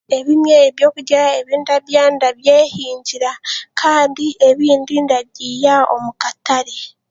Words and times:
Ebimwe 0.17 0.53
ebyokurya 0.67 1.21
ebi 1.39 1.53
ndarya 1.61 2.03
ndabyehingira 2.15 3.31
kandi 3.79 4.25
ebindi 4.49 4.95
ndabiiya 5.05 5.75
omu 5.95 6.11
katare. 6.21 6.77